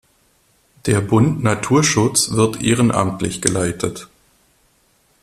Der 0.87 0.99
Bund 0.99 1.43
Naturschutz 1.43 2.31
wird 2.31 2.63
ehrenamtlich 2.63 3.39
geleitet. 3.39 4.07